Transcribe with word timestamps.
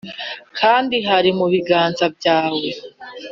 Kandi 0.59 0.95
hari 1.09 1.29
mubiganza 1.37 2.05
byacu 2.17 2.71